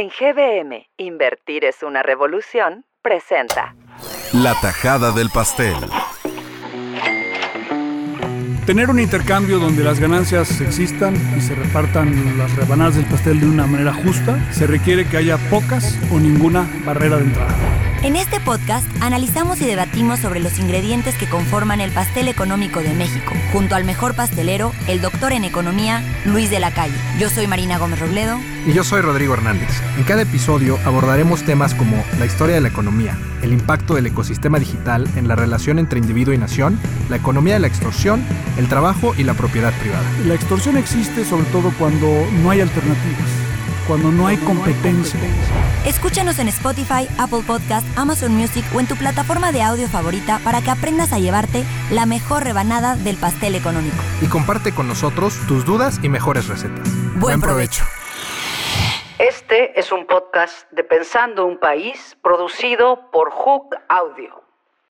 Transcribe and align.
En 0.00 0.08
GBM, 0.08 0.88
Invertir 0.96 1.66
es 1.66 1.82
una 1.82 2.02
revolución, 2.02 2.86
presenta 3.02 3.74
La 4.32 4.54
tajada 4.58 5.12
del 5.12 5.28
pastel. 5.28 5.74
Tener 8.64 8.88
un 8.88 8.98
intercambio 8.98 9.58
donde 9.58 9.84
las 9.84 10.00
ganancias 10.00 10.58
existan 10.62 11.16
y 11.36 11.42
se 11.42 11.54
repartan 11.54 12.38
las 12.38 12.56
rebanadas 12.56 12.96
del 12.96 13.04
pastel 13.04 13.40
de 13.40 13.46
una 13.46 13.66
manera 13.66 13.92
justa, 13.92 14.38
se 14.54 14.66
requiere 14.66 15.06
que 15.06 15.18
haya 15.18 15.36
pocas 15.50 15.98
o 16.10 16.18
ninguna 16.18 16.66
barrera 16.86 17.18
de 17.18 17.24
entrada. 17.24 17.69
En 18.02 18.16
este 18.16 18.40
podcast 18.40 18.86
analizamos 19.02 19.60
y 19.60 19.66
debatimos 19.66 20.20
sobre 20.20 20.40
los 20.40 20.58
ingredientes 20.58 21.16
que 21.16 21.28
conforman 21.28 21.82
el 21.82 21.90
pastel 21.90 22.28
económico 22.28 22.80
de 22.80 22.94
México, 22.94 23.34
junto 23.52 23.74
al 23.74 23.84
mejor 23.84 24.14
pastelero, 24.14 24.72
el 24.88 25.02
doctor 25.02 25.32
en 25.32 25.44
economía, 25.44 26.02
Luis 26.24 26.48
de 26.50 26.60
la 26.60 26.70
Calle. 26.70 26.94
Yo 27.18 27.28
soy 27.28 27.46
Marina 27.46 27.76
Gómez 27.76 28.00
Robledo. 28.00 28.38
Y 28.66 28.72
yo 28.72 28.84
soy 28.84 29.02
Rodrigo 29.02 29.34
Hernández. 29.34 29.68
En 29.98 30.04
cada 30.04 30.22
episodio 30.22 30.78
abordaremos 30.86 31.42
temas 31.42 31.74
como 31.74 32.02
la 32.18 32.24
historia 32.24 32.54
de 32.54 32.62
la 32.62 32.68
economía, 32.68 33.18
el 33.42 33.52
impacto 33.52 33.94
del 33.94 34.06
ecosistema 34.06 34.58
digital 34.58 35.06
en 35.16 35.28
la 35.28 35.36
relación 35.36 35.78
entre 35.78 35.98
individuo 35.98 36.32
y 36.32 36.38
nación, 36.38 36.80
la 37.10 37.16
economía 37.16 37.54
de 37.54 37.60
la 37.60 37.66
extorsión, 37.66 38.24
el 38.56 38.66
trabajo 38.66 39.14
y 39.18 39.24
la 39.24 39.34
propiedad 39.34 39.74
privada. 39.74 40.08
La 40.24 40.32
extorsión 40.32 40.78
existe 40.78 41.26
sobre 41.26 41.44
todo 41.50 41.70
cuando 41.78 42.06
no 42.42 42.50
hay 42.50 42.62
alternativas, 42.62 43.28
cuando 43.86 44.10
no 44.10 44.26
hay 44.26 44.38
competencia. 44.38 45.20
Escúchanos 45.86 46.38
en 46.38 46.48
Spotify, 46.48 47.08
Apple 47.18 47.40
Podcast, 47.46 47.86
Amazon 47.96 48.32
Music 48.32 48.64
o 48.74 48.80
en 48.80 48.86
tu 48.86 48.96
plataforma 48.96 49.50
de 49.50 49.62
audio 49.62 49.88
favorita 49.88 50.38
para 50.44 50.60
que 50.60 50.70
aprendas 50.70 51.12
a 51.14 51.18
llevarte 51.18 51.64
la 51.90 52.04
mejor 52.04 52.44
rebanada 52.44 52.96
del 52.96 53.16
pastel 53.16 53.54
económico. 53.54 53.96
Y 54.20 54.26
comparte 54.26 54.74
con 54.74 54.88
nosotros 54.88 55.38
tus 55.48 55.64
dudas 55.64 55.98
y 56.02 56.10
mejores 56.10 56.48
recetas. 56.48 56.86
Buen 57.16 57.40
provecho. 57.40 57.84
Este 59.18 59.78
es 59.78 59.90
un 59.90 60.06
podcast 60.06 60.70
de 60.70 60.84
Pensando 60.84 61.46
un 61.46 61.58
País 61.58 62.16
producido 62.22 63.10
por 63.10 63.30
Hook 63.30 63.74
Audio. 63.88 64.49